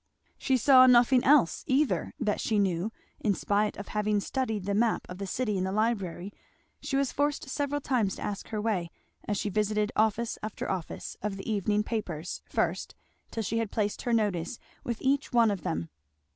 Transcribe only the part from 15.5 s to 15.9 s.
of them.